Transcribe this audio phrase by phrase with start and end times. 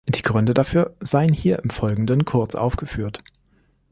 [0.09, 3.21] Die Gründe dafür seien hier im Folgenden kurz aufgeführt.